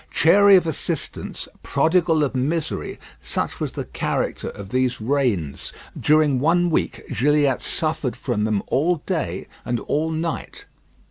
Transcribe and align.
Chary 0.09 0.55
of 0.55 0.65
assistance, 0.65 1.47
prodigal 1.61 2.23
of 2.23 2.33
misery 2.33 2.97
such 3.21 3.59
was 3.59 3.73
the 3.73 3.85
character 3.85 4.49
of 4.49 4.69
these 4.71 4.99
rains. 4.99 5.71
During 5.95 6.39
one 6.39 6.71
week 6.71 7.03
Gilliatt 7.15 7.61
suffered 7.61 8.15
from 8.15 8.43
them 8.43 8.63
all 8.65 9.03
day 9.05 9.45
and 9.63 9.79
all 9.81 10.09
night. 10.09 10.65